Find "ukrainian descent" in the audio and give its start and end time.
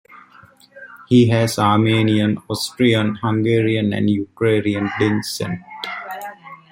4.09-5.61